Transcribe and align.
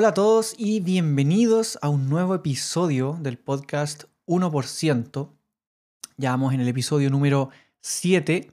Hola 0.00 0.08
a 0.08 0.14
todos 0.14 0.54
y 0.56 0.80
bienvenidos 0.80 1.78
a 1.82 1.90
un 1.90 2.08
nuevo 2.08 2.34
episodio 2.34 3.18
del 3.20 3.36
podcast 3.36 4.04
1%. 4.26 5.30
Ya 6.16 6.30
vamos 6.30 6.54
en 6.54 6.62
el 6.62 6.68
episodio 6.68 7.10
número 7.10 7.50
7. 7.82 8.50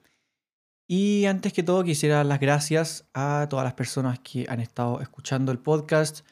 Y 0.88 1.24
antes 1.24 1.54
que 1.54 1.64
todo 1.64 1.86
quisiera 1.86 2.18
dar 2.18 2.26
las 2.26 2.42
gracias 2.42 3.08
a 3.14 3.48
todas 3.50 3.64
las 3.64 3.76
personas 3.76 4.20
que 4.20 4.46
han 4.50 4.60
estado 4.60 5.00
escuchando 5.00 5.54
el 5.54 5.60
podcast, 5.60 6.28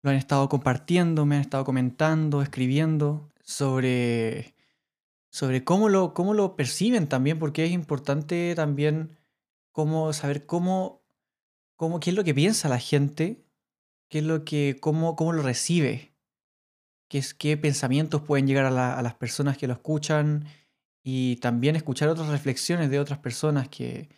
lo 0.00 0.08
han 0.08 0.16
estado 0.16 0.48
compartiendo, 0.48 1.26
me 1.26 1.34
han 1.34 1.42
estado 1.42 1.66
comentando, 1.66 2.40
escribiendo 2.40 3.28
sobre, 3.42 4.54
sobre 5.28 5.64
cómo, 5.64 5.90
lo, 5.90 6.14
cómo 6.14 6.32
lo 6.32 6.56
perciben 6.56 7.10
también, 7.10 7.38
porque 7.38 7.66
es 7.66 7.72
importante 7.72 8.54
también 8.54 9.18
cómo, 9.70 10.14
saber 10.14 10.46
cómo, 10.46 11.02
cómo, 11.76 12.00
qué 12.00 12.08
es 12.08 12.16
lo 12.16 12.24
que 12.24 12.32
piensa 12.32 12.70
la 12.70 12.78
gente 12.78 13.45
qué 14.08 14.18
es 14.18 14.24
lo 14.24 14.44
que, 14.44 14.76
cómo, 14.80 15.16
cómo 15.16 15.32
lo 15.32 15.42
recibe, 15.42 16.12
qué, 17.08 17.18
es, 17.18 17.34
qué 17.34 17.56
pensamientos 17.56 18.22
pueden 18.22 18.46
llegar 18.46 18.66
a, 18.66 19.02
las 19.02 19.14
personas 19.14 19.56
que 19.58 19.66
lo 19.66 19.74
escuchan 19.74 20.46
y 21.02 21.36
también 21.36 21.76
escuchar 21.76 22.08
otras 22.08 22.28
reflexiones 22.28 22.90
de 22.90 22.98
otras 22.98 23.18
personas 23.18 23.68
que, 23.68 24.08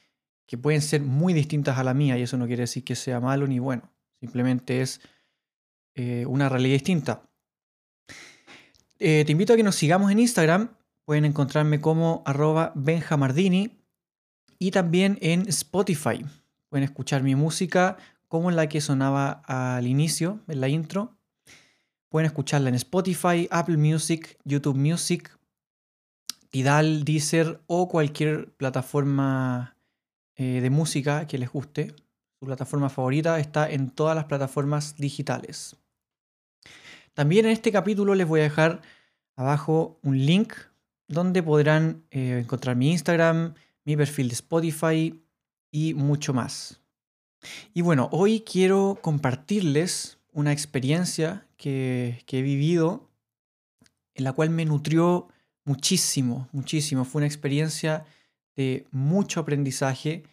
que 0.47 0.59
pueden 0.59 0.83
ser 0.83 1.03
muy 1.03 1.33
distintas 1.33 1.79
a 1.79 1.85
la 1.85 1.95
mía 1.95 2.19
y 2.19 2.23
eso 2.23 2.37
no 2.37 2.47
quiere 2.47 2.63
decir 2.63 2.85
que 2.85 2.97
sea 2.97 3.21
malo 3.21 3.47
ni 3.47 3.59
bueno, 3.59 3.93
simplemente 4.21 4.81
es 4.81 5.01
eh, 5.95 6.25
una 6.27 6.49
realidad 6.49 6.75
distinta. 6.75 7.23
Eh, 9.01 9.25
te 9.25 9.33
invito 9.33 9.53
a 9.53 9.57
que 9.57 9.63
nos 9.63 9.77
sigamos 9.77 10.11
en 10.11 10.19
Instagram, 10.19 10.77
pueden 11.05 11.25
encontrarme 11.25 11.81
como 11.81 12.23
arroba 12.27 12.73
benjamardini 12.75 13.79
y 14.59 14.71
también 14.71 15.19
en 15.21 15.49
Spotify. 15.49 16.25
Pueden 16.69 16.85
escuchar 16.85 17.23
mi 17.23 17.35
música 17.35 17.97
como 18.29 18.51
la 18.51 18.69
que 18.69 18.81
sonaba 18.81 19.43
al 19.47 19.87
inicio, 19.87 20.41
en 20.49 20.61
la 20.61 20.69
intro. 20.69 21.17
Pueden 22.09 22.27
escucharla 22.27 22.69
en 22.69 22.75
Spotify, 22.75 23.49
Apple 23.51 23.77
Music, 23.77 24.39
YouTube 24.45 24.77
Music, 24.77 25.37
Tidal, 26.51 27.05
Deezer 27.05 27.61
o 27.67 27.89
cualquier 27.89 28.53
plataforma 28.55 29.77
eh, 30.37 30.61
de 30.61 30.71
música 30.71 31.27
que 31.27 31.39
les 31.39 31.51
guste. 31.51 31.95
Su 32.39 32.47
plataforma 32.47 32.89
favorita 32.89 33.39
está 33.41 33.69
en 33.69 33.91
todas 33.91 34.15
las 34.15 34.27
plataformas 34.27 34.97
digitales. 34.97 35.77
También 37.15 37.47
en 37.47 37.53
este 37.53 37.73
capítulo 37.73 38.15
les 38.15 38.29
voy 38.29 38.41
a 38.41 38.45
dejar 38.45 38.81
abajo 39.37 39.99
un 40.03 40.25
link 40.25 40.55
donde 41.09 41.43
podrán 41.43 42.05
eh, 42.11 42.39
encontrar 42.43 42.77
mi 42.77 42.93
Instagram, 42.93 43.55
mi 43.85 43.97
perfil 43.97 44.29
de 44.29 44.35
Spotify 44.35 45.25
y 45.71 45.95
mucho 45.95 46.33
más. 46.33 46.81
Y 47.75 47.83
bueno, 47.83 48.09
hoy 48.13 48.41
quiero 48.41 48.99
compartirles 49.01 50.19
una 50.33 50.53
experiencia 50.53 51.47
que, 51.57 52.25
he 52.27 52.43
vivido 52.43 53.11
en 54.15 54.25
la 54.25 54.33
cual 54.33 54.51
me 54.51 54.65
nutrió 54.65 55.29
muchísimo, 55.65 56.49
muchísimo. 56.53 57.05
Fue 57.05 57.21
una 57.21 57.27
experiencia 57.27 58.05
de 58.57 58.87
mucho 58.91 59.41
aprendizaje, 59.41 60.25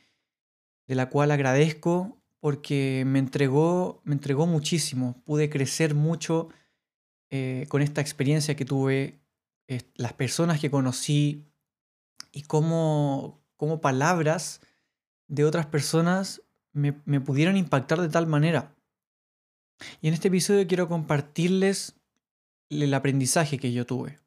de 0.87 0.95
la 0.95 1.09
cual 1.09 1.31
agradezco 1.31 2.17
porque 2.39 3.03
me 3.05 3.19
entregó, 3.19 4.01
me 4.03 4.13
entregó 4.13 4.47
muchísimo. 4.47 5.21
Pude 5.25 5.49
crecer 5.49 5.95
mucho 5.95 6.49
eh, 7.31 7.65
con 7.69 7.81
esta 7.81 8.01
experiencia 8.01 8.55
que 8.55 8.65
tuve, 8.65 9.19
las 9.95 10.13
personas 10.13 10.59
que 10.59 10.69
conocí 10.69 11.43
y 12.31 12.43
cómo, 12.43 13.41
cómo 13.55 13.81
palabras 13.81 14.61
de 15.27 15.43
otras 15.43 15.65
personas 15.65 16.43
me, 16.75 17.21
pudieron 17.21 17.57
impactar 17.57 18.01
de 18.01 18.09
tal 18.09 18.27
manera. 18.27 18.75
Y 20.01 20.09
en 20.09 20.13
este 20.13 20.27
episodio 20.27 20.67
quiero 20.67 20.87
compartirles 20.87 21.95
el 22.69 22.93
aprendizaje 22.93 23.57
que 23.57 23.71
yo 23.71 23.85
tuve. 23.85 24.19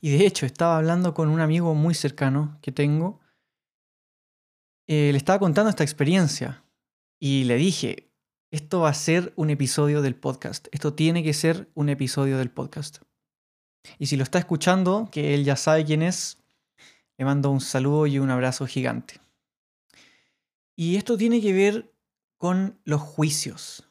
Y 0.00 0.10
de 0.10 0.26
hecho, 0.26 0.46
estaba 0.46 0.76
hablando 0.76 1.12
con 1.12 1.28
un 1.28 1.40
amigo 1.40 1.74
muy 1.74 1.94
cercano 1.94 2.58
que 2.62 2.72
tengo. 2.72 3.20
Eh, 4.86 5.10
le 5.12 5.18
estaba 5.18 5.38
contando 5.38 5.70
esta 5.70 5.84
experiencia 5.84 6.64
y 7.18 7.44
le 7.44 7.56
dije, 7.56 8.10
esto 8.50 8.80
va 8.80 8.90
a 8.90 8.94
ser 8.94 9.32
un 9.36 9.50
episodio 9.50 10.02
del 10.02 10.14
podcast. 10.14 10.68
Esto 10.72 10.94
tiene 10.94 11.22
que 11.22 11.34
ser 11.34 11.70
un 11.74 11.88
episodio 11.88 12.38
del 12.38 12.50
podcast. 12.50 12.98
Y 13.98 14.06
si 14.06 14.16
lo 14.16 14.22
está 14.22 14.38
escuchando, 14.38 15.08
que 15.10 15.34
él 15.34 15.44
ya 15.44 15.56
sabe 15.56 15.84
quién 15.84 16.02
es, 16.02 16.38
le 17.18 17.24
mando 17.24 17.50
un 17.50 17.60
saludo 17.60 18.06
y 18.06 18.18
un 18.18 18.30
abrazo 18.30 18.66
gigante. 18.66 19.20
Y 20.74 20.96
esto 20.96 21.16
tiene 21.16 21.40
que 21.40 21.52
ver 21.52 21.92
con 22.38 22.80
los 22.84 23.00
juicios, 23.00 23.88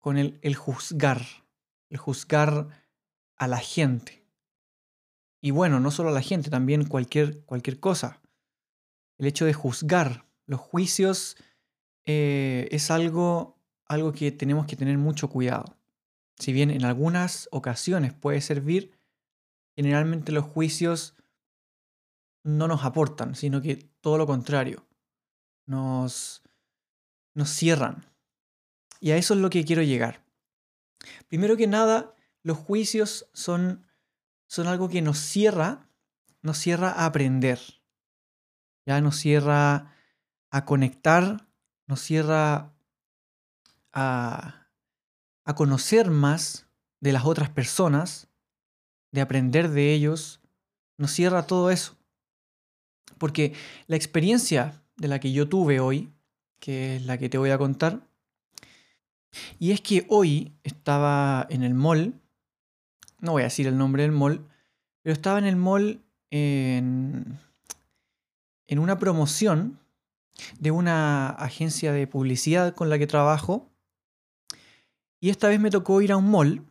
con 0.00 0.18
el, 0.18 0.54
juzgar, 0.56 1.24
el 1.88 1.98
juzgar 1.98 2.68
a 3.36 3.46
la 3.46 3.58
gente. 3.58 4.26
Y 5.40 5.50
bueno, 5.50 5.80
no 5.80 5.90
solo 5.90 6.10
a 6.10 6.12
la 6.12 6.20
gente, 6.20 6.50
también 6.50 6.84
cualquier, 6.84 7.44
cualquier 7.44 7.80
cosa. 7.80 8.20
El 9.18 9.26
hecho 9.26 9.44
de 9.44 9.54
juzgar 9.54 10.26
los 10.46 10.60
juicios 10.60 11.36
eh, 12.04 12.68
es 12.72 12.90
algo, 12.90 13.56
algo 13.86 14.12
que 14.12 14.32
tenemos 14.32 14.66
que 14.66 14.76
tener 14.76 14.98
mucho 14.98 15.30
cuidado. 15.30 15.76
Si 16.38 16.52
bien 16.52 16.70
en 16.70 16.84
algunas 16.84 17.48
ocasiones 17.52 18.12
puede 18.12 18.40
servir, 18.40 18.92
generalmente 19.76 20.32
los 20.32 20.44
juicios 20.44 21.14
no 22.42 22.66
nos 22.66 22.84
aportan, 22.84 23.36
sino 23.36 23.62
que 23.62 23.76
todo 24.00 24.18
lo 24.18 24.26
contrario 24.26 24.84
nos, 25.66 26.42
nos 27.34 27.50
cierran. 27.50 28.04
Y 29.00 29.10
a 29.10 29.16
eso 29.16 29.34
es 29.34 29.40
lo 29.40 29.50
que 29.50 29.64
quiero 29.64 29.82
llegar. 29.82 30.22
Primero 31.28 31.56
que 31.56 31.66
nada, 31.66 32.14
los 32.42 32.58
juicios 32.58 33.26
son, 33.32 33.86
son 34.46 34.66
algo 34.68 34.88
que 34.88 35.02
nos 35.02 35.18
cierra, 35.18 35.88
nos 36.40 36.58
cierra 36.58 36.90
a 36.90 37.06
aprender. 37.06 37.60
Ya 38.86 39.00
nos 39.00 39.16
cierra 39.16 39.94
a 40.50 40.64
conectar, 40.64 41.48
nos 41.86 42.00
cierra 42.00 42.72
a, 43.92 44.68
a 45.44 45.54
conocer 45.54 46.10
más 46.10 46.66
de 47.00 47.12
las 47.12 47.24
otras 47.24 47.50
personas, 47.50 48.28
de 49.10 49.20
aprender 49.20 49.68
de 49.70 49.92
ellos, 49.92 50.40
nos 50.96 51.10
cierra 51.10 51.46
todo 51.46 51.70
eso. 51.70 51.96
Porque 53.18 53.54
la 53.86 53.96
experiencia 53.96 54.81
de 55.02 55.08
la 55.08 55.18
que 55.18 55.32
yo 55.32 55.48
tuve 55.48 55.80
hoy, 55.80 56.12
que 56.60 56.94
es 56.94 57.06
la 57.06 57.18
que 57.18 57.28
te 57.28 57.36
voy 57.36 57.50
a 57.50 57.58
contar. 57.58 58.06
Y 59.58 59.72
es 59.72 59.80
que 59.80 60.06
hoy 60.08 60.52
estaba 60.62 61.44
en 61.50 61.64
el 61.64 61.74
mall, 61.74 62.14
no 63.18 63.32
voy 63.32 63.42
a 63.42 63.46
decir 63.46 63.66
el 63.66 63.76
nombre 63.76 64.04
del 64.04 64.12
mall, 64.12 64.46
pero 65.02 65.12
estaba 65.12 65.40
en 65.40 65.46
el 65.46 65.56
mall 65.56 66.04
en, 66.30 67.36
en 68.68 68.78
una 68.78 69.00
promoción 69.00 69.80
de 70.60 70.70
una 70.70 71.30
agencia 71.30 71.92
de 71.92 72.06
publicidad 72.06 72.72
con 72.72 72.88
la 72.88 72.96
que 72.96 73.08
trabajo. 73.08 73.72
Y 75.20 75.30
esta 75.30 75.48
vez 75.48 75.58
me 75.58 75.70
tocó 75.70 76.00
ir 76.00 76.12
a 76.12 76.16
un 76.16 76.30
mall, 76.30 76.64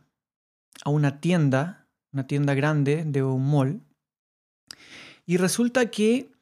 a 0.84 0.88
una 0.88 1.20
tienda, 1.20 1.86
una 2.14 2.26
tienda 2.26 2.54
grande 2.54 3.04
de 3.04 3.22
un 3.22 3.46
mall. 3.46 3.82
Y 5.26 5.36
resulta 5.36 5.90
que 5.90 6.32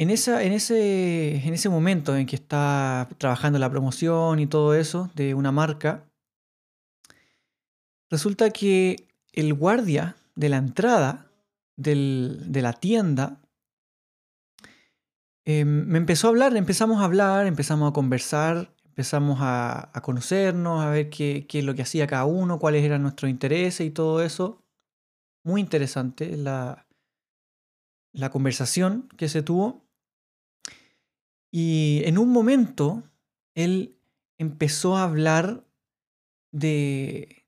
en, 0.00 0.10
ese, 0.10 0.46
en 0.46 1.54
ese 1.54 1.68
momento 1.68 2.16
en 2.16 2.24
que 2.26 2.36
está 2.36 3.08
trabajando 3.18 3.58
la 3.58 3.68
promoción 3.68 4.38
y 4.38 4.46
todo 4.46 4.74
eso 4.74 5.10
de 5.16 5.34
una 5.34 5.50
marca, 5.50 6.04
resulta 8.08 8.50
que 8.50 9.08
el 9.32 9.54
guardia 9.54 10.14
de 10.36 10.50
la 10.50 10.58
entrada 10.58 11.26
de 11.74 12.62
la 12.62 12.74
tienda 12.74 13.40
em, 15.44 15.84
me 15.86 15.98
empezó 15.98 16.28
a 16.28 16.30
hablar, 16.30 16.56
empezamos 16.56 17.00
a 17.00 17.04
hablar, 17.04 17.48
empezamos 17.48 17.90
a 17.90 17.92
conversar, 17.92 18.72
empezamos 18.84 19.40
a, 19.40 19.90
conocernos, 20.04 20.80
a 20.80 20.90
ver 20.90 21.10
qué, 21.10 21.44
qué, 21.48 21.58
es 21.58 21.64
lo 21.64 21.74
que 21.74 21.82
hacía 21.82 22.06
cada 22.06 22.24
uno, 22.24 22.60
cuáles 22.60 22.84
eran 22.84 23.02
nuestros 23.02 23.28
intereses 23.30 23.84
y 23.84 23.90
todo 23.90 24.22
eso. 24.22 24.62
Muy 25.42 25.60
interesante 25.60 26.36
la 26.36 26.86
conversación 28.30 29.08
que 29.16 29.28
se 29.28 29.42
tuvo. 29.42 29.87
Y 31.50 32.02
en 32.04 32.18
un 32.18 32.30
momento, 32.30 33.02
él 33.54 33.96
empezó 34.36 34.96
a 34.96 35.04
hablar 35.04 35.66
de, 36.52 37.46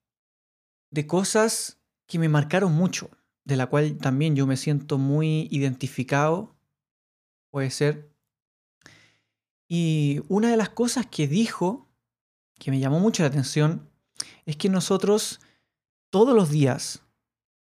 de 0.90 1.06
cosas 1.06 1.80
que 2.06 2.18
me 2.18 2.28
marcaron 2.28 2.72
mucho, 2.72 3.10
de 3.44 3.56
la 3.56 3.66
cual 3.66 3.96
también 3.98 4.34
yo 4.34 4.46
me 4.46 4.56
siento 4.56 4.98
muy 4.98 5.48
identificado, 5.50 6.56
puede 7.50 7.70
ser. 7.70 8.10
Y 9.68 10.20
una 10.28 10.50
de 10.50 10.56
las 10.56 10.70
cosas 10.70 11.06
que 11.06 11.28
dijo, 11.28 11.88
que 12.58 12.70
me 12.70 12.80
llamó 12.80 12.98
mucho 12.98 13.22
la 13.22 13.28
atención, 13.28 13.88
es 14.44 14.56
que 14.56 14.68
nosotros 14.68 15.40
todos 16.10 16.34
los 16.34 16.50
días 16.50 17.04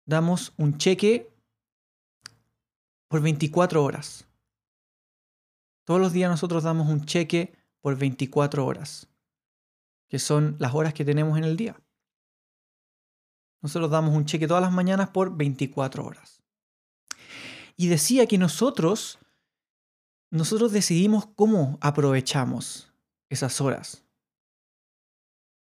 damos 0.06 0.52
un 0.56 0.78
cheque 0.78 1.28
por 3.08 3.20
24 3.20 3.82
horas. 3.82 4.28
Todos 5.86 6.00
los 6.00 6.12
días 6.12 6.28
nosotros 6.28 6.64
damos 6.64 6.88
un 6.88 7.06
cheque 7.06 7.54
por 7.80 7.96
24 7.96 8.66
horas, 8.66 9.06
que 10.08 10.18
son 10.18 10.56
las 10.58 10.74
horas 10.74 10.92
que 10.92 11.04
tenemos 11.04 11.38
en 11.38 11.44
el 11.44 11.56
día. 11.56 11.80
Nosotros 13.62 13.88
damos 13.92 14.12
un 14.12 14.24
cheque 14.24 14.48
todas 14.48 14.64
las 14.64 14.72
mañanas 14.72 15.10
por 15.10 15.36
24 15.36 16.04
horas. 16.04 16.42
Y 17.76 17.86
decía 17.86 18.26
que 18.26 18.36
nosotros, 18.36 19.20
nosotros 20.28 20.72
decidimos 20.72 21.26
cómo 21.36 21.78
aprovechamos 21.80 22.92
esas 23.28 23.60
horas. 23.60 24.02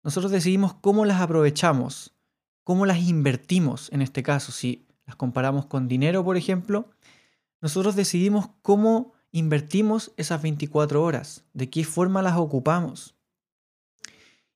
Nosotros 0.02 0.32
decidimos 0.32 0.72
cómo 0.72 1.04
las 1.04 1.20
aprovechamos, 1.20 2.16
cómo 2.64 2.86
las 2.86 3.00
invertimos 3.00 3.92
en 3.92 4.00
este 4.00 4.22
caso. 4.22 4.50
Si 4.50 4.86
las 5.04 5.16
comparamos 5.16 5.66
con 5.66 5.88
dinero, 5.88 6.24
por 6.24 6.38
ejemplo, 6.38 6.88
nosotros 7.60 7.96
decidimos 7.96 8.48
cómo 8.62 9.15
invertimos 9.32 10.12
esas 10.16 10.42
24 10.42 11.02
horas, 11.02 11.44
de 11.52 11.70
qué 11.70 11.84
forma 11.84 12.22
las 12.22 12.36
ocupamos. 12.36 13.16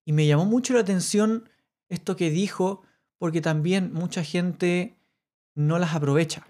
Y 0.05 0.13
me 0.13 0.27
llamó 0.27 0.45
mucho 0.45 0.75
la 0.75 0.81
atención 0.81 1.49
esto 1.89 2.17
que 2.17 2.31
dijo, 2.31 2.83
porque 3.19 3.41
también 3.41 3.93
mucha 3.93 4.25
gente 4.25 4.99
no 5.55 5.79
las 5.79 5.95
aprovecha. 5.95 6.47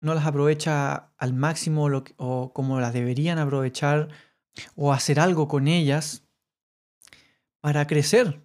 No 0.00 0.14
las 0.14 0.26
aprovecha 0.26 1.12
al 1.16 1.32
máximo 1.32 1.88
o 2.16 2.52
como 2.52 2.80
las 2.80 2.92
deberían 2.92 3.38
aprovechar 3.38 4.08
o 4.76 4.92
hacer 4.92 5.20
algo 5.20 5.48
con 5.48 5.68
ellas 5.68 6.24
para 7.60 7.86
crecer, 7.86 8.42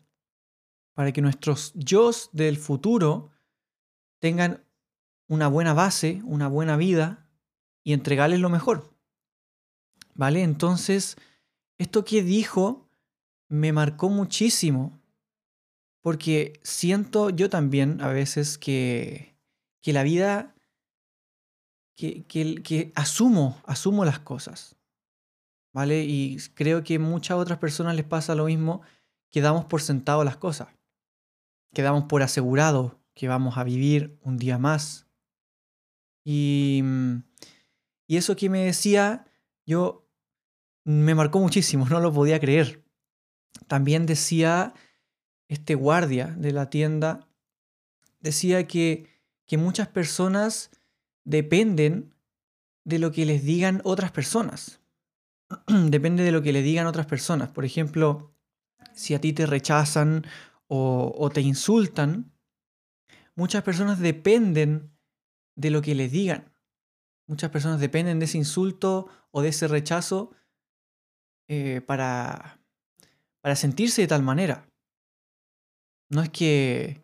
para 0.93 1.11
que 1.11 1.21
nuestros 1.21 1.73
yo 1.75 2.11
del 2.31 2.57
futuro 2.57 3.31
tengan 4.19 4.63
una 5.27 5.47
buena 5.47 5.73
base, 5.73 6.21
una 6.23 6.47
buena 6.47 6.77
vida 6.77 7.26
y 7.87 7.93
entregarles 7.93 8.41
lo 8.41 8.49
mejor. 8.49 8.93
¿Vale? 10.13 10.43
Entonces, 10.43 11.15
esto 11.77 12.03
que 12.03 12.21
dijo 12.21 12.89
me 13.47 13.71
marcó 13.71 14.09
muchísimo 14.09 14.99
porque 16.01 16.59
siento 16.63 17.29
yo 17.29 17.49
también 17.49 18.01
a 18.01 18.09
veces 18.09 18.57
que, 18.57 19.37
que 19.81 19.93
la 19.93 20.03
vida, 20.03 20.53
que, 21.95 22.25
que, 22.25 22.61
que 22.61 22.91
asumo, 22.93 23.61
asumo 23.63 24.03
las 24.03 24.19
cosas. 24.19 24.75
¿Vale? 25.71 26.03
Y 26.03 26.39
creo 26.55 26.83
que 26.83 26.99
muchas 26.99 27.37
otras 27.37 27.57
personas 27.57 27.95
les 27.95 28.05
pasa 28.05 28.35
lo 28.35 28.47
mismo, 28.47 28.81
que 29.31 29.39
damos 29.39 29.63
por 29.63 29.81
sentado 29.81 30.25
las 30.25 30.35
cosas. 30.35 30.67
Que 31.73 31.83
damos 31.83 32.03
por 32.03 32.21
asegurado 32.21 32.99
que 33.13 33.29
vamos 33.29 33.57
a 33.57 33.63
vivir 33.63 34.19
un 34.23 34.35
día 34.35 34.57
más, 34.57 35.07
y, 36.29 36.81
mm, 36.83 37.23
y 38.07 38.17
eso 38.17 38.35
que 38.35 38.49
me 38.49 38.63
decía, 38.63 39.25
yo 39.65 40.07
me 40.85 41.13
marcó 41.13 41.39
muchísimo, 41.39 41.85
no 41.89 41.99
lo 41.99 42.11
podía 42.13 42.39
creer. 42.39 42.83
También 43.67 44.05
decía 44.05 44.73
este 45.49 45.75
guardia 45.75 46.27
de 46.37 46.51
la 46.51 46.69
tienda, 46.69 47.27
decía 48.19 48.67
que, 48.67 49.07
que 49.45 49.57
muchas 49.57 49.87
personas 49.87 50.71
dependen 51.23 52.13
de 52.83 52.99
lo 52.99 53.11
que 53.11 53.25
les 53.25 53.43
digan 53.43 53.81
otras 53.83 54.11
personas. 54.11 54.81
Depende 55.67 56.23
de 56.23 56.31
lo 56.31 56.41
que 56.41 56.53
le 56.53 56.61
digan 56.61 56.87
otras 56.87 57.05
personas. 57.05 57.49
Por 57.49 57.63
ejemplo, 57.63 58.33
si 58.93 59.13
a 59.13 59.21
ti 59.21 59.33
te 59.33 59.45
rechazan 59.45 60.25
o, 60.67 61.13
o 61.17 61.29
te 61.29 61.41
insultan, 61.41 62.33
muchas 63.35 63.63
personas 63.63 63.99
dependen 63.99 64.91
de 65.55 65.69
lo 65.69 65.81
que 65.81 65.95
les 65.95 66.11
digan. 66.11 66.53
Muchas 67.27 67.49
personas 67.51 67.79
dependen 67.79 68.19
de 68.19 68.25
ese 68.25 68.37
insulto 68.37 69.07
o 69.31 69.41
de 69.41 69.49
ese 69.49 69.67
rechazo 69.67 70.31
eh, 71.47 71.81
para, 71.81 72.59
para 73.41 73.55
sentirse 73.55 74.01
de 74.01 74.07
tal 74.07 74.23
manera. 74.23 74.69
No 76.09 76.23
es 76.23 76.29
que 76.29 77.03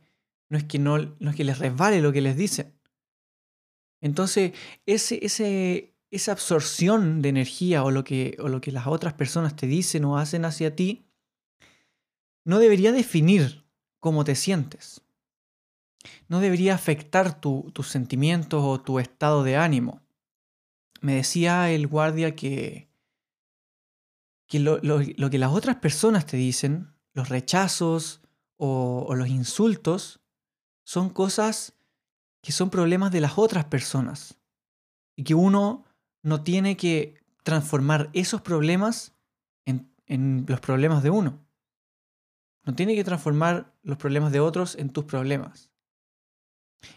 no 0.50 0.58
es 0.58 0.64
que 0.66 0.80
no, 0.80 0.98
no 0.98 1.32
es 1.32 1.36
que 1.36 1.44
les 1.44 1.58
resbale 1.58 2.02
lo 2.02 2.14
que 2.14 2.22
les 2.22 2.38
dicen. 2.38 2.80
Entonces, 4.02 4.54
ese, 4.86 5.26
ese, 5.26 5.96
esa 6.12 6.32
absorción 6.32 7.22
de 7.22 7.30
energía 7.30 7.84
o 7.84 7.90
lo, 7.90 8.04
que, 8.04 8.38
o 8.40 8.50
lo 8.50 8.62
que 8.62 8.72
las 8.72 8.86
otras 8.86 9.14
personas 9.14 9.56
te 9.56 9.66
dicen 9.66 10.06
o 10.06 10.18
hacen 10.18 10.46
hacia 10.46 10.76
ti, 10.76 11.08
no 12.46 12.60
debería 12.60 12.92
definir 12.92 13.66
cómo 14.00 14.24
te 14.24 14.36
sientes 14.36 15.04
no 16.28 16.40
debería 16.40 16.76
afectar 16.76 17.40
tus 17.40 17.88
sentimientos 17.88 18.64
o 18.64 18.82
tu 18.82 19.00
estado 19.00 19.44
de 19.44 19.56
ánimo. 19.56 20.02
Me 21.04 21.16
decía 21.16 21.70
el 21.70 21.88
guardia 21.88 22.34
que, 22.34 22.88
que 24.48 24.62
lo, 24.62 24.80
que 24.80 25.38
las 25.38 25.52
otras 25.52 25.76
personas 25.76 26.26
te 26.26 26.38
dicen, 26.38 26.94
los 27.14 27.28
rechazos 27.28 28.22
o, 28.56 29.06
o 29.06 29.14
los 29.14 29.28
insultos, 29.28 30.22
son 30.86 31.10
cosas 31.10 31.74
que 32.42 32.54
son 32.54 32.70
problemas 32.70 33.12
de 33.12 33.20
las 33.20 33.38
otras 33.38 33.66
personas 33.66 34.40
y 35.18 35.26
que 35.26 35.36
uno 35.36 35.84
no 36.22 36.42
tiene 36.42 36.78
que 36.78 37.22
transformar 37.44 38.10
esos 38.14 38.40
problemas 38.40 39.14
en, 39.66 39.94
en, 40.06 40.46
los 40.48 40.62
problemas 40.62 41.04
de 41.04 41.10
uno. 41.10 41.46
No 42.64 42.76
tiene 42.76 42.96
que 42.96 43.04
transformar 43.04 43.74
los 43.84 43.98
problemas 43.98 44.32
de 44.32 44.40
otros 44.40 44.76
en 44.76 44.90
tus 44.90 45.04
problemas. 45.04 45.70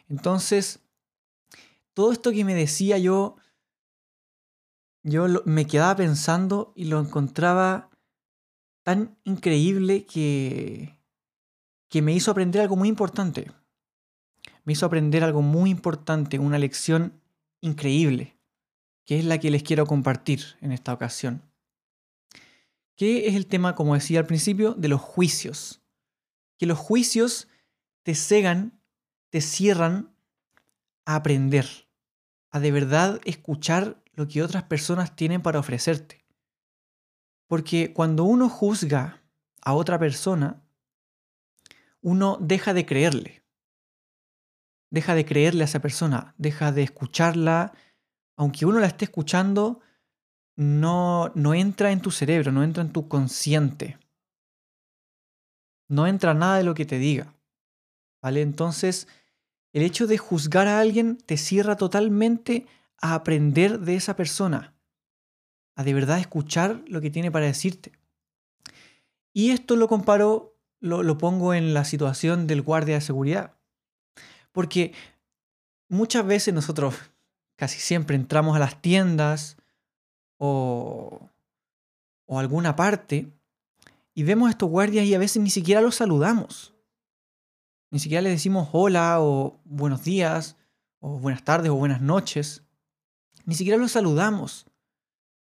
Entonces, 0.09 0.79
todo 1.93 2.13
esto 2.13 2.31
que 2.31 2.45
me 2.45 2.55
decía 2.55 2.99
yo, 2.99 3.37
yo 5.11 5.27
me 5.45 5.67
quedaba 5.67 5.97
pensando 5.97 6.73
y 6.77 6.87
lo 6.87 7.01
encontraba 7.01 7.91
tan 8.83 9.19
increíble 9.25 10.05
que, 10.05 10.99
que 11.89 12.03
me 12.03 12.13
hizo 12.13 12.31
aprender 12.31 12.61
algo 12.63 12.77
muy 12.77 12.89
importante. 12.89 13.51
Me 14.65 14.73
hizo 14.73 14.87
aprender 14.87 15.23
algo 15.23 15.43
muy 15.43 15.71
importante, 15.71 16.39
una 16.39 16.59
lección 16.59 17.21
increíble, 17.61 18.37
que 19.05 19.19
es 19.19 19.25
la 19.25 19.39
que 19.39 19.51
les 19.51 19.63
quiero 19.63 19.87
compartir 19.87 20.57
en 20.61 20.73
esta 20.73 20.93
ocasión. 20.93 21.43
Que 22.97 23.29
es 23.29 23.35
el 23.35 23.47
tema, 23.47 23.75
como 23.75 23.95
decía 23.95 24.19
al 24.19 24.27
principio, 24.27 24.75
de 24.75 24.89
los 24.89 25.01
juicios. 25.01 25.83
Que 26.59 26.67
los 26.67 26.79
juicios 26.79 27.49
te 28.03 28.15
cegan 28.15 28.77
te 29.31 29.41
cierran 29.41 30.15
a 31.05 31.17
aprender, 31.17 31.69
a 32.51 32.61
de 32.61 32.73
verdad 32.73 33.21
escuchar 33.25 34.03
lo 34.17 34.27
que 34.27 34.43
otras 34.43 34.65
personas 34.65 35.15
tienen 35.15 35.43
para 35.43 35.61
ofrecerte. 35.61 36.25
Porque 37.47 37.93
cuando 37.93 38.25
uno 38.25 38.49
juzga 38.49 39.23
a 39.63 39.75
otra 39.75 39.99
persona, 39.99 40.65
uno 42.01 42.39
deja 42.41 42.75
de 42.75 42.87
creerle. 42.87 43.45
Deja 44.91 45.15
de 45.15 45.25
creerle 45.25 45.63
a 45.63 45.67
esa 45.67 45.81
persona, 45.81 46.35
deja 46.39 46.73
de 46.73 46.83
escucharla, 46.83 47.75
aunque 48.37 48.67
uno 48.67 48.81
la 48.81 48.87
esté 48.87 49.05
escuchando, 49.05 49.81
no, 50.57 51.31
no 51.35 51.55
entra 51.55 51.93
en 51.93 52.01
tu 52.01 52.11
cerebro, 52.11 52.53
no 52.53 52.63
entra 52.63 52.83
en 52.83 52.93
tu 52.93 53.09
consciente. 53.09 53.99
No 55.89 56.07
entra 56.07 56.35
nada 56.35 56.57
de 56.57 56.65
lo 56.65 56.75
que 56.75 56.87
te 56.87 56.99
diga. 56.99 57.35
¿Vale? 58.23 58.41
Entonces, 58.41 59.07
el 59.73 59.83
hecho 59.83 60.07
de 60.07 60.17
juzgar 60.17 60.69
a 60.69 60.81
alguien 60.81 61.19
te 61.19 61.37
cierra 61.37 61.77
totalmente 61.77 62.67
a 63.01 63.15
aprender 63.15 63.81
de 63.81 63.97
esa 63.97 64.17
persona, 64.17 64.75
a 65.75 65.85
de 65.85 65.95
verdad 65.95 66.19
escuchar 66.19 66.83
lo 66.87 67.01
que 67.01 67.11
tiene 67.11 67.31
para 67.31 67.47
decirte. 67.47 67.93
Y 69.33 69.51
esto 69.51 69.77
lo 69.77 69.89
comparo, 69.89 70.57
lo, 70.81 71.03
lo 71.03 71.19
pongo 71.19 71.55
en 71.55 71.75
la 71.75 71.85
situación 71.85 72.47
del 72.47 72.63
guardia 72.63 72.95
de 72.95 73.01
seguridad. 73.03 73.55
Porque 74.53 74.95
muchas 75.89 76.27
veces 76.27 76.55
nosotros, 76.55 76.95
casi 77.57 77.79
siempre, 77.79 78.17
entramos 78.17 78.57
a 78.57 78.61
las 78.61 78.81
tiendas 78.81 79.59
o, 80.39 81.29
o 82.27 82.39
alguna 82.39 82.77
parte 82.77 83.31
y 84.15 84.23
vemos 84.23 84.49
a 84.49 84.51
estos 84.51 84.71
guardias 84.71 85.05
y 85.05 85.15
a 85.15 85.19
veces 85.19 85.43
ni 85.43 85.51
siquiera 85.51 85.83
los 85.83 85.97
saludamos. 85.97 86.75
Ni 87.91 87.99
siquiera 87.99 88.23
le 88.23 88.31
decimos 88.31 88.71
hola 88.73 89.21
o 89.21 89.61
buenos 89.65 90.05
días 90.05 90.57
o 91.01 91.19
buenas 91.19 91.45
tardes 91.45 91.71
o 91.71 91.77
buenas 91.77 92.01
noches. 92.01 92.66
Ni 93.47 93.55
siquiera 93.55 93.79
los 93.79 93.93
saludamos. 93.93 94.67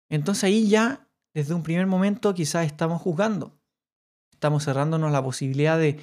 Entonces 0.09 0.43
ahí 0.43 0.67
ya, 0.67 1.07
desde 1.33 1.53
un 1.53 1.63
primer 1.63 1.87
momento, 1.87 2.33
quizás 2.33 2.65
estamos 2.65 3.01
juzgando. 3.01 3.57
Estamos 4.33 4.65
cerrándonos 4.65 5.11
la 5.11 5.23
posibilidad 5.23 5.77
de, 5.77 5.99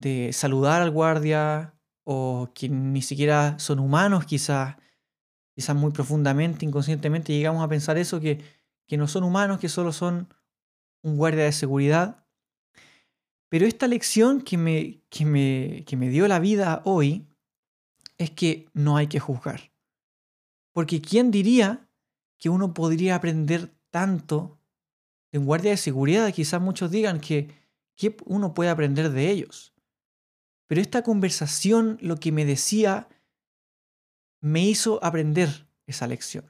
de 0.00 0.32
saludar 0.32 0.80
al 0.80 0.90
guardia 0.90 1.74
o 2.04 2.50
que 2.54 2.68
ni 2.68 3.02
siquiera 3.02 3.58
son 3.58 3.80
humanos 3.80 4.24
quizás, 4.24 4.76
quizás 5.54 5.76
muy 5.76 5.90
profundamente, 5.90 6.64
inconscientemente 6.64 7.34
llegamos 7.34 7.62
a 7.62 7.68
pensar 7.68 7.98
eso, 7.98 8.20
que, 8.20 8.42
que 8.86 8.96
no 8.96 9.08
son 9.08 9.24
humanos, 9.24 9.58
que 9.58 9.68
solo 9.68 9.92
son 9.92 10.32
un 11.02 11.16
guardia 11.16 11.44
de 11.44 11.52
seguridad. 11.52 12.24
Pero 13.50 13.66
esta 13.66 13.88
lección 13.88 14.40
que 14.40 14.56
me, 14.56 15.02
que 15.10 15.24
me, 15.24 15.84
que 15.86 15.96
me 15.96 16.08
dio 16.10 16.28
la 16.28 16.38
vida 16.38 16.80
hoy 16.84 17.26
es 18.18 18.30
que 18.30 18.68
no 18.72 18.96
hay 18.96 19.08
que 19.08 19.20
juzgar. 19.20 19.72
Porque 20.78 21.00
¿quién 21.00 21.32
diría 21.32 21.90
que 22.38 22.50
uno 22.50 22.72
podría 22.72 23.16
aprender 23.16 23.74
tanto 23.90 24.60
de 25.32 25.40
un 25.40 25.44
guardia 25.44 25.72
de 25.72 25.76
seguridad? 25.76 26.32
Quizás 26.32 26.60
muchos 26.60 26.92
digan 26.92 27.18
que, 27.18 27.52
que 27.96 28.16
uno 28.26 28.54
puede 28.54 28.70
aprender 28.70 29.10
de 29.10 29.28
ellos. 29.28 29.74
Pero 30.68 30.80
esta 30.80 31.02
conversación, 31.02 31.98
lo 32.00 32.20
que 32.20 32.30
me 32.30 32.44
decía, 32.44 33.08
me 34.40 34.60
hizo 34.68 35.02
aprender 35.02 35.68
esa 35.88 36.06
lección. 36.06 36.48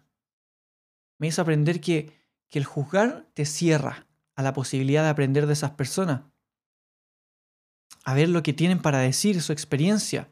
Me 1.19 1.29
hizo 1.29 1.41
aprender 1.41 1.81
que, 1.81 2.13
que 2.51 2.59
el 2.59 2.67
juzgar 2.67 3.31
te 3.33 3.47
cierra 3.47 4.09
a 4.35 4.43
la 4.43 4.53
posibilidad 4.53 5.05
de 5.05 5.09
aprender 5.09 5.47
de 5.47 5.55
esas 5.55 5.71
personas, 5.71 6.25
a 8.05 8.13
ver 8.13 8.29
lo 8.29 8.43
que 8.43 8.53
tienen 8.53 8.83
para 8.83 8.99
decir, 8.99 9.41
su 9.41 9.55
experiencia. 9.55 10.31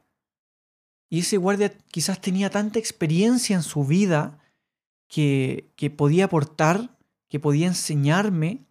Y 1.08 1.20
ese 1.20 1.36
guardia 1.36 1.72
quizás 1.90 2.20
tenía 2.20 2.50
tanta 2.50 2.78
experiencia 2.78 3.54
en 3.54 3.62
su 3.62 3.84
vida 3.84 4.38
que, 5.08 5.70
que 5.76 5.90
podía 5.90 6.24
aportar, 6.26 6.96
que 7.28 7.38
podía 7.38 7.66
enseñarme, 7.66 8.66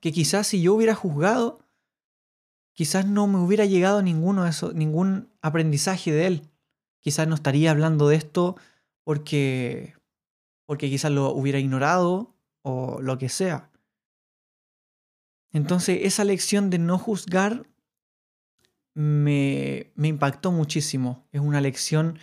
que 0.00 0.12
quizás 0.12 0.46
si 0.46 0.62
yo 0.62 0.74
hubiera 0.74 0.94
juzgado, 0.94 1.60
quizás 2.72 3.06
no 3.06 3.26
me 3.26 3.38
hubiera 3.38 3.64
llegado 3.64 4.02
ninguno 4.02 4.44
de 4.44 4.50
eso, 4.50 4.72
ningún 4.72 5.28
aprendizaje 5.42 6.12
de 6.12 6.26
él. 6.26 6.48
Quizás 7.00 7.26
no 7.26 7.34
estaría 7.34 7.70
hablando 7.70 8.08
de 8.08 8.16
esto 8.16 8.56
porque, 9.02 9.94
porque 10.66 10.88
quizás 10.88 11.10
lo 11.10 11.32
hubiera 11.32 11.58
ignorado 11.58 12.34
o 12.62 13.00
lo 13.00 13.18
que 13.18 13.28
sea. 13.28 13.70
Entonces 15.52 16.00
esa 16.02 16.24
lección 16.24 16.70
de 16.70 16.78
no 16.78 16.98
juzgar 16.98 17.66
me, 18.98 19.92
me 19.94 20.08
impactó 20.08 20.50
muchísimo. 20.50 21.28
Es 21.30 21.40
una 21.40 21.60
lección 21.60 22.18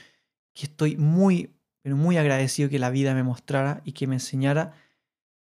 que 0.53 0.65
estoy 0.65 0.97
muy, 0.97 1.55
muy 1.85 2.17
agradecido 2.17 2.69
que 2.69 2.79
la 2.79 2.89
vida 2.89 3.13
me 3.13 3.23
mostrara 3.23 3.81
y 3.85 3.93
que 3.93 4.07
me 4.07 4.15
enseñara. 4.15 4.73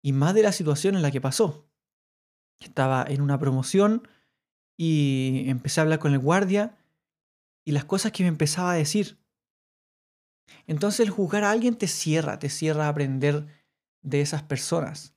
Y 0.01 0.12
más 0.12 0.34
de 0.34 0.44
la 0.44 0.51
situación 0.51 0.96
en 0.96 1.01
la 1.01 1.12
que 1.12 1.22
pasó. 1.22 1.65
Estaba 2.60 3.06
en 3.08 3.22
una 3.22 3.39
promoción 3.39 4.06
y 4.75 5.46
empecé 5.48 5.80
a 5.80 5.84
hablar 5.84 6.00
con 6.00 6.12
el 6.12 6.20
guardia 6.20 6.77
y 7.63 7.72
las 7.72 7.86
cosas 7.86 8.12
que 8.12 8.24
me 8.24 8.30
empezaba 8.30 8.74
a 8.74 8.75
decir. 8.75 9.18
Entonces 10.68 11.00
el 11.00 11.10
juzgar 11.10 11.46
a 11.46 11.51
alguien 11.51 11.77
te 11.77 11.88
cierra, 11.88 12.38
te 12.38 12.50
cierra 12.50 12.88
a 12.88 12.89
aprender 12.89 13.48
de 14.01 14.20
esas 14.20 14.44
personas. 14.44 15.15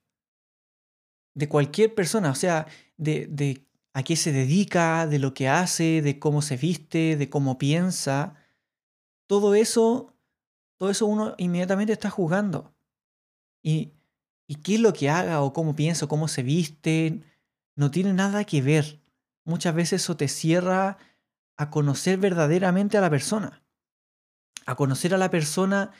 De 1.35 1.49
cualquier 1.49 1.97
persona, 1.97 2.31
o 2.31 2.37
sea, 2.37 2.69
de, 2.97 3.27
de 3.27 3.66
a 3.97 4.03
qué 4.03 4.15
se 4.15 4.31
dedica, 4.31 5.07
de 5.07 5.19
lo 5.19 5.33
que 5.33 5.49
hace, 5.49 6.03
de 6.03 6.19
cómo 6.19 6.43
se 6.43 6.59
viste, 6.59 7.17
de 7.17 7.31
cómo 7.31 7.57
piensa. 7.57 8.35
Todo 9.27 9.55
eso, 9.55 10.15
todo 10.77 10.91
eso 10.91 11.07
uno 11.07 11.35
inmediatamente 11.39 11.95
está 11.95 12.11
juzgando. 12.11 12.75
Y, 13.63 13.95
y 14.47 14.57
qué 14.57 14.75
es 14.75 14.81
lo 14.81 14.93
que 14.93 15.09
haga 15.09 15.41
o 15.41 15.55
cómo 15.55 15.75
piensa 15.75 16.05
o 16.05 16.09
cómo 16.09 16.29
se 16.29 16.43
viste, 16.43 17.23
no 17.75 17.91
tiene 17.91 18.13
nada 18.13 18.45
que 18.45 18.61
ver 18.61 19.01
muchas 19.47 19.75
veces 19.75 20.03
eso 20.03 20.17
te 20.19 20.29
cierra 20.29 20.99
a 21.57 21.71
conocer 21.71 22.19
verdaderamente 22.19 22.99
a 22.99 23.01
la 23.01 23.09
persona. 23.09 23.63
A 24.67 24.75
conocer 24.75 25.15
a 25.15 25.19
la 25.19 25.31
persona, 25.31 25.93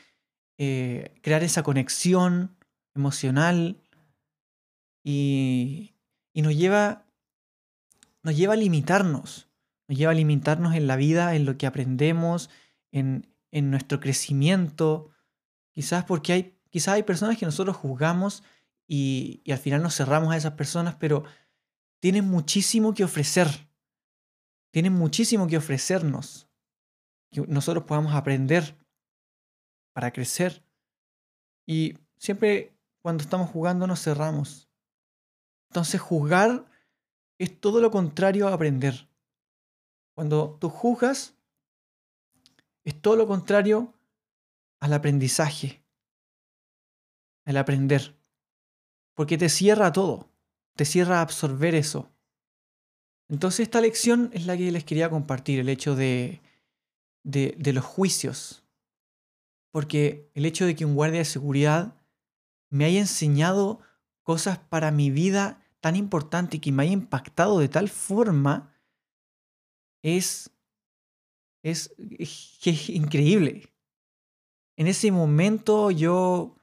eh, 0.59 1.17
crear 1.23 1.41
esa 1.41 1.63
conexión 1.63 2.55
emocional 2.93 3.81
y, 5.03 5.95
y 6.33 6.41
nos, 6.43 6.55
lleva, 6.55 7.06
nos 8.27 8.35
lleva 8.35 8.55
a 8.55 8.57
limitarnos. 8.57 9.49
Nos 9.87 9.97
lleva 9.97 10.11
a 10.11 10.15
limitarnos 10.15 10.75
en 10.75 10.85
la 10.85 10.97
vida, 10.97 11.33
en 11.35 11.45
lo 11.45 11.57
que 11.57 11.65
aprendemos, 11.65 12.49
en, 12.91 13.33
en 13.51 13.71
nuestro 13.71 14.01
crecimiento. 14.01 15.11
Quizás 15.71 16.03
porque 16.03 16.33
hay, 16.33 16.59
quizás 16.69 16.95
hay 16.95 17.03
personas 17.03 17.37
que 17.37 17.45
nosotros 17.45 17.77
juzgamos 17.77 18.43
y, 18.85 19.41
y 19.45 19.53
al 19.53 19.59
final 19.59 19.81
nos 19.81 19.95
cerramos 19.95 20.33
a 20.33 20.35
esas 20.35 20.55
personas, 20.55 20.95
pero 20.95 21.23
tienen 22.01 22.25
muchísimo 22.25 22.93
que 22.93 23.05
ofrecer. 23.05 23.47
Tienen 24.71 24.91
muchísimo 24.91 25.47
que 25.47 25.55
ofrecernos. 25.55 26.49
Que 27.31 27.47
nosotros 27.47 27.85
podamos 27.85 28.13
aprender 28.13 28.77
para 29.93 30.11
crecer. 30.11 30.65
Y 31.65 31.97
siempre 32.17 32.77
cuando 33.01 33.23
estamos 33.23 33.49
jugando 33.49 33.87
nos 33.87 34.03
cerramos. 34.03 34.69
Entonces 35.69 36.01
juzgar 36.01 36.65
es 37.37 37.59
todo 37.59 37.81
lo 37.81 37.91
contrario 37.91 38.47
a 38.47 38.53
aprender. 38.53 39.07
Cuando 40.15 40.57
tú 40.59 40.69
juzgas, 40.69 41.35
es 42.83 42.99
todo 42.99 43.15
lo 43.15 43.27
contrario 43.27 43.93
al 44.79 44.93
aprendizaje, 44.93 45.83
al 47.45 47.57
aprender. 47.57 48.15
Porque 49.13 49.37
te 49.37 49.49
cierra 49.49 49.91
todo 49.91 50.29
te 50.77 50.85
cierra 50.85 51.17
a 51.17 51.21
absorber 51.21 51.75
eso. 51.75 52.09
Entonces 53.27 53.61
esta 53.61 53.81
lección 53.81 54.29
es 54.31 54.45
la 54.45 54.55
que 54.55 54.71
les 54.71 54.85
quería 54.85 55.09
compartir, 55.09 55.59
el 55.59 55.67
hecho 55.67 55.95
de, 55.95 56.39
de, 57.23 57.55
de 57.57 57.73
los 57.73 57.83
juicios. 57.83 58.63
Porque 59.71 60.29
el 60.33 60.45
hecho 60.45 60.65
de 60.65 60.75
que 60.75 60.85
un 60.85 60.95
guardia 60.95 61.19
de 61.19 61.25
seguridad 61.25 61.95
me 62.69 62.85
haya 62.85 62.99
enseñado 62.99 63.81
cosas 64.21 64.59
para 64.59 64.91
mi 64.91 65.09
vida 65.09 65.61
tan 65.87 65.95
importante 65.95 66.57
y 66.57 66.59
que 66.59 66.73
me 66.73 66.83
haya 66.83 66.91
impactado 66.91 67.59
de 67.59 67.69
tal 67.69 67.87
forma 67.87 68.75
es, 70.03 70.51
es, 71.63 71.95
es 72.19 72.89
increíble. 72.89 73.73
En 74.75 74.87
ese 74.87 75.13
momento 75.13 75.89
yo, 75.89 76.57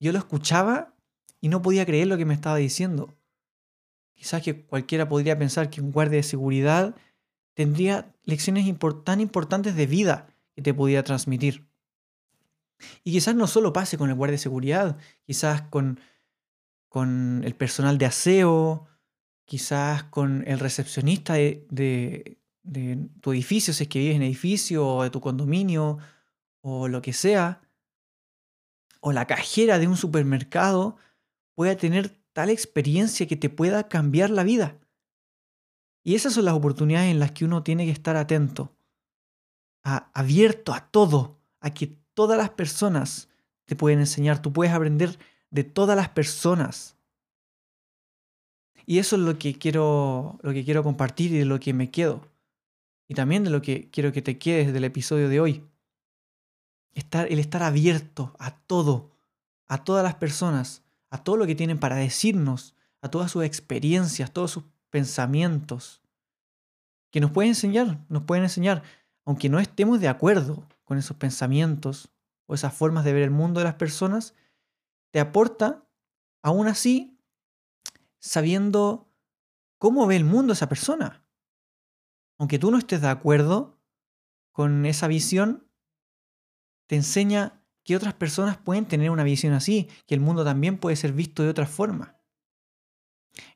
yo 0.00 0.10
lo 0.10 0.18
escuchaba 0.18 0.96
y 1.40 1.48
no 1.48 1.62
podía 1.62 1.86
creer 1.86 2.08
lo 2.08 2.18
que 2.18 2.24
me 2.24 2.34
estaba 2.34 2.56
diciendo. 2.56 3.16
Quizás 4.14 4.42
que 4.42 4.66
cualquiera 4.66 5.08
podría 5.08 5.38
pensar 5.38 5.70
que 5.70 5.80
un 5.80 5.92
guardia 5.92 6.16
de 6.16 6.24
seguridad 6.24 6.96
tendría 7.54 8.12
lecciones 8.24 8.66
tan 9.04 9.20
importantes 9.20 9.76
de 9.76 9.86
vida 9.86 10.34
que 10.56 10.62
te 10.62 10.74
podía 10.74 11.04
transmitir. 11.04 11.68
Y 13.04 13.12
quizás 13.12 13.36
no 13.36 13.46
solo 13.46 13.72
pase 13.72 13.96
con 13.96 14.10
el 14.10 14.16
guardia 14.16 14.32
de 14.32 14.38
seguridad, 14.38 14.98
quizás 15.24 15.62
con, 15.62 16.00
con 16.90 17.42
el 17.44 17.54
personal 17.54 17.98
de 17.98 18.06
aseo, 18.06 18.88
quizás 19.44 20.02
con 20.04 20.44
el 20.46 20.58
recepcionista 20.58 21.34
de, 21.34 22.36
tu 23.20 23.32
edificio, 23.32 23.72
si 23.72 23.84
es 23.84 23.88
que 23.88 24.00
vives 24.00 24.16
en 24.16 24.22
edificio, 24.22 24.86
o 24.86 25.02
de 25.04 25.10
tu 25.10 25.20
condominio, 25.20 25.98
o 26.60 26.88
lo 26.88 27.00
que 27.00 27.12
sea, 27.12 27.62
o 29.00 29.12
la 29.12 29.26
cajera 29.26 29.78
de 29.78 29.86
un 29.86 29.96
supermercado, 29.96 30.96
pueda 31.54 31.76
tener 31.76 32.20
tal 32.32 32.50
experiencia 32.50 33.26
que 33.28 33.36
te 33.36 33.50
pueda 33.50 33.88
cambiar 33.88 34.30
la 34.30 34.42
vida. 34.42 34.76
Y 36.02 36.16
esas 36.16 36.32
son 36.32 36.44
las 36.44 36.54
oportunidades 36.54 37.12
en 37.12 37.20
las 37.20 37.30
que 37.30 37.44
uno 37.44 37.62
tiene 37.62 37.86
que 37.86 37.92
estar 37.92 38.16
atento, 38.16 38.76
abierto 39.84 40.74
a 40.74 40.90
todo, 40.90 41.40
a 41.60 41.72
que 41.72 41.86
todas 42.14 42.36
las 42.36 42.50
personas 42.50 43.28
te 43.64 43.76
pueden 43.76 44.00
enseñar, 44.00 44.42
tú 44.42 44.52
puedes 44.52 44.74
aprender 44.74 45.18
de 45.50 45.64
todas 45.64 45.96
las 45.96 46.08
personas. 46.08 46.96
Y 48.86 48.98
eso 48.98 49.16
es 49.16 49.22
lo 49.22 49.38
que 49.38 49.54
quiero, 49.54 50.38
lo 50.42 50.52
que 50.52 50.64
quiero 50.64 50.82
compartir 50.82 51.32
y 51.32 51.38
de 51.38 51.44
lo 51.44 51.60
que 51.60 51.72
me 51.72 51.90
quedo. 51.90 52.28
Y 53.08 53.14
también 53.14 53.44
de 53.44 53.50
lo 53.50 53.62
que 53.62 53.90
quiero 53.90 54.12
que 54.12 54.22
te 54.22 54.38
quedes 54.38 54.72
del 54.72 54.84
episodio 54.84 55.28
de 55.28 55.40
hoy. 55.40 55.64
Estar, 56.94 57.30
el 57.30 57.38
estar 57.38 57.62
abierto 57.62 58.34
a 58.38 58.56
todo, 58.56 59.10
a 59.68 59.84
todas 59.84 60.02
las 60.02 60.14
personas, 60.16 60.82
a 61.10 61.22
todo 61.22 61.36
lo 61.36 61.46
que 61.46 61.54
tienen 61.54 61.78
para 61.78 61.96
decirnos, 61.96 62.74
a 63.02 63.08
todas 63.10 63.30
sus 63.30 63.44
experiencias, 63.44 64.32
todos 64.32 64.50
sus 64.50 64.64
pensamientos, 64.90 66.00
que 67.10 67.20
nos 67.20 67.30
pueden 67.30 67.50
enseñar, 67.50 67.98
nos 68.08 68.22
pueden 68.22 68.44
enseñar, 68.44 68.82
aunque 69.24 69.48
no 69.48 69.58
estemos 69.58 70.00
de 70.00 70.08
acuerdo 70.08 70.66
con 70.84 70.98
esos 70.98 71.16
pensamientos 71.16 72.08
o 72.46 72.54
esas 72.54 72.74
formas 72.74 73.04
de 73.04 73.12
ver 73.12 73.22
el 73.22 73.30
mundo 73.30 73.60
de 73.60 73.64
las 73.64 73.74
personas, 73.74 74.34
te 75.10 75.20
aporta, 75.20 75.88
aún 76.42 76.68
así, 76.68 77.18
sabiendo 78.18 79.12
cómo 79.78 80.06
ve 80.06 80.16
el 80.16 80.24
mundo 80.24 80.52
esa 80.52 80.68
persona. 80.68 81.26
Aunque 82.38 82.58
tú 82.58 82.70
no 82.70 82.78
estés 82.78 83.00
de 83.00 83.08
acuerdo 83.08 83.80
con 84.52 84.86
esa 84.86 85.08
visión, 85.08 85.68
te 86.86 86.96
enseña 86.96 87.64
que 87.84 87.96
otras 87.96 88.14
personas 88.14 88.58
pueden 88.58 88.86
tener 88.86 89.10
una 89.10 89.24
visión 89.24 89.52
así, 89.52 89.88
que 90.06 90.14
el 90.14 90.20
mundo 90.20 90.44
también 90.44 90.78
puede 90.78 90.96
ser 90.96 91.12
visto 91.12 91.42
de 91.42 91.48
otra 91.48 91.66
forma. 91.66 92.20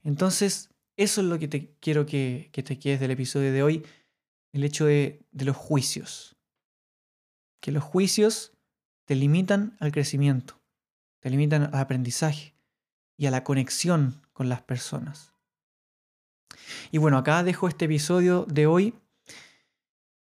Entonces, 0.02 0.70
eso 0.96 1.20
es 1.20 1.26
lo 1.26 1.38
que 1.38 1.48
te 1.48 1.74
quiero 1.80 2.06
que, 2.06 2.50
te 2.52 2.78
quedes 2.78 3.00
del 3.00 3.10
episodio 3.10 3.52
de 3.52 3.62
hoy, 3.62 3.86
el 4.52 4.64
hecho 4.64 4.86
de, 4.86 5.26
de 5.32 5.44
los 5.44 5.56
juicios. 5.56 6.36
Que 7.60 7.72
los 7.72 7.82
juicios 7.82 8.52
te 9.04 9.14
limitan 9.14 9.76
al 9.80 9.92
crecimiento, 9.92 10.62
te 11.24 11.30
limitan 11.30 11.70
al 11.72 11.80
aprendizaje 11.80 12.54
y 13.16 13.24
a 13.24 13.30
la 13.30 13.44
conexión 13.44 14.20
con 14.34 14.50
las 14.50 14.60
personas. 14.60 15.32
Y 16.92 16.98
bueno, 16.98 17.16
acá 17.16 17.42
dejo 17.42 17.66
este 17.66 17.86
episodio 17.86 18.44
de 18.46 18.66
hoy 18.66 18.94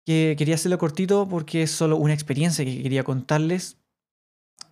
que 0.04 0.34
quería 0.36 0.56
hacerlo 0.56 0.80
cortito 0.80 1.30
porque 1.30 1.62
es 1.62 1.70
solo 1.70 1.96
una 1.98 2.16
experiencia 2.16 2.66
que 2.66 2.82
quería 2.82 3.04
contarles 3.04 3.78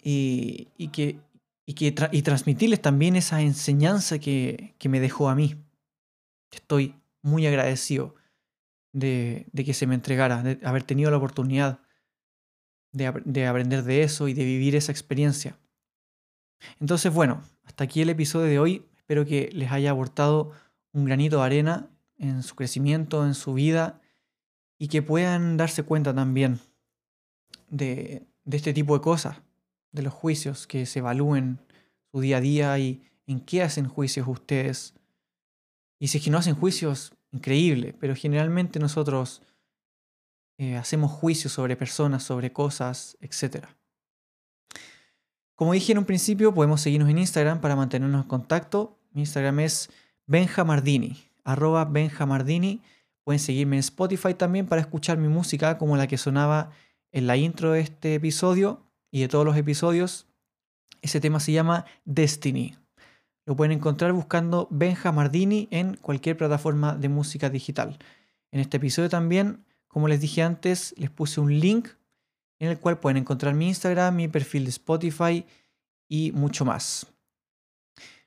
y, 0.01 0.69
que, 0.91 1.19
y, 1.67 2.21
transmitirles 2.23 2.81
también 2.81 3.15
esa 3.15 3.41
enseñanza 3.41 4.17
que, 4.17 4.73
me 4.89 4.99
dejó 4.99 5.29
a 5.29 5.35
mí. 5.35 5.55
Estoy 6.49 6.95
muy 7.21 7.45
agradecido 7.45 8.15
de, 8.91 9.45
que 9.53 9.75
se 9.75 9.85
me 9.85 9.93
entregara, 9.93 10.41
de 10.41 10.65
haber 10.65 10.81
tenido 10.81 11.11
la 11.11 11.17
oportunidad 11.17 11.79
de, 12.91 13.13
de 13.23 13.45
aprender 13.45 13.83
de 13.83 14.01
eso 14.01 14.27
y 14.27 14.33
de 14.33 14.45
vivir 14.45 14.75
esa 14.75 14.91
experiencia. 14.91 15.59
Entonces, 16.79 17.13
bueno, 17.13 17.41
hasta 17.63 17.83
aquí 17.83 18.01
el 18.01 18.09
episodio 18.09 18.47
de 18.47 18.59
hoy. 18.59 18.85
Espero 18.97 19.25
que 19.25 19.49
les 19.53 19.71
haya 19.71 19.91
aportado 19.91 20.51
un 20.91 21.05
granito 21.05 21.37
de 21.37 21.43
arena 21.43 21.89
en 22.17 22.43
su 22.43 22.55
crecimiento, 22.55 23.25
en 23.25 23.35
su 23.35 23.53
vida 23.53 24.01
y 24.77 24.87
que 24.87 25.01
puedan 25.01 25.57
darse 25.57 25.83
cuenta 25.83 26.13
también 26.13 26.59
de, 27.69 28.27
este 28.45 28.73
tipo 28.73 28.95
de 28.95 29.01
cosas, 29.01 29.37
de 29.91 30.03
los 30.03 30.13
juicios, 30.13 30.67
que 30.67 30.85
se 30.85 30.99
evalúen 30.99 31.59
su 32.11 32.19
día 32.21 32.37
a 32.37 32.41
día 32.41 32.79
y 32.79 33.01
en 33.25 33.39
qué 33.39 33.63
hacen 33.63 33.87
juicios 33.87 34.27
ustedes. 34.27 34.93
Y 35.99 36.07
si 36.07 36.17
es 36.17 36.23
que 36.23 36.29
no 36.29 36.37
hacen 36.37 36.55
juicios, 36.55 37.13
increíble, 37.31 37.95
pero 37.99 38.15
generalmente 38.15 38.79
nosotros 38.79 39.41
eh, 40.57 40.75
hacemos 40.75 41.11
juicios 41.11 41.53
sobre 41.53 41.75
personas, 41.75 42.23
sobre 42.23 42.51
cosas, 42.51 43.17
etc. 43.21 43.67
Como 45.57 45.73
dije 45.73 45.91
en 45.91 45.97
un 45.97 46.05
principio, 46.05 46.53
podemos 46.53 46.81
seguirnos 46.81 47.09
en 47.09 47.17
Instagram 47.17 47.61
para 47.61 47.75
mantenernos 47.75 48.21
en 48.21 48.27
contacto. 48.27 48.99
Mi 49.11 49.21
Instagram 49.21 49.61
es 49.61 49.89
benjamardini, 50.27 51.17
arroba 51.43 51.83
benjamardini. 51.83 52.83
Pueden 53.23 53.39
seguirme 53.39 53.77
en 53.77 53.79
Spotify 53.79 54.35
también 54.35 54.67
para 54.67 54.81
escuchar 54.81 55.17
mi 55.17 55.27
música 55.27 55.79
como 55.79 55.97
la 55.97 56.05
que 56.05 56.19
sonaba 56.19 56.69
en 57.11 57.25
la 57.25 57.37
intro 57.37 57.71
de 57.71 57.79
este 57.79 58.13
episodio 58.13 58.83
y 59.09 59.21
de 59.21 59.29
todos 59.29 59.45
los 59.45 59.57
episodios. 59.57 60.27
Ese 61.01 61.19
tema 61.19 61.39
se 61.39 61.53
llama 61.53 61.85
Destiny. 62.05 62.75
Lo 63.47 63.55
pueden 63.55 63.71
encontrar 63.71 64.13
buscando 64.13 64.67
Benja 64.69 65.11
Mardini 65.11 65.69
en 65.71 65.95
cualquier 65.95 66.37
plataforma 66.37 66.95
de 66.95 67.09
música 67.09 67.49
digital. 67.49 67.97
En 68.51 68.59
este 68.59 68.77
episodio 68.77 69.09
también, 69.09 69.65
como 69.87 70.07
les 70.07 70.21
dije 70.21 70.43
antes, 70.43 70.93
les 70.97 71.09
puse 71.09 71.41
un 71.41 71.59
link 71.59 71.87
en 72.59 72.69
el 72.69 72.79
cual 72.79 72.99
pueden 72.99 73.17
encontrar 73.17 73.53
mi 73.53 73.67
Instagram, 73.67 74.15
mi 74.15 74.27
perfil 74.27 74.63
de 74.63 74.69
Spotify 74.69 75.45
y 76.07 76.31
mucho 76.31 76.65
más. 76.65 77.07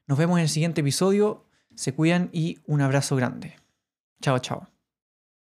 Nos 0.06 0.18
vemos 0.18 0.38
en 0.38 0.42
el 0.42 0.48
siguiente 0.48 0.80
episodio. 0.80 1.46
Se 1.74 1.94
cuidan 1.94 2.30
y 2.32 2.58
un 2.66 2.80
abrazo 2.80 3.16
grande. 3.16 3.56
Chao, 4.20 4.38
chao. 4.38 4.79